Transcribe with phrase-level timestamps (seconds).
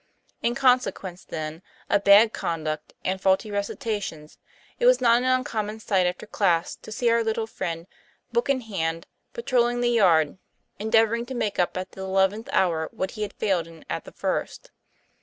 [0.41, 3.57] In consequence, then, of bad conduct and faulty TOM PLAYFA1R.
[3.57, 4.37] 83 recitations,
[4.79, 7.85] it was not an uncommon sight after class to see our little friend,
[8.33, 10.39] book in hand, patrolling the yard,
[10.79, 14.11] endeavoring to make up at the eleventh hour what he had failed in at the
[14.11, 14.71] first.